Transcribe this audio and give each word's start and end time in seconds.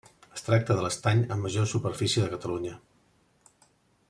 Es 0.37 0.45
tracta 0.45 0.77
de 0.79 0.85
l'estany 0.85 1.21
amb 1.35 1.47
major 1.49 1.69
superfície 1.75 2.25
de 2.25 2.33
Catalunya. 2.35 2.77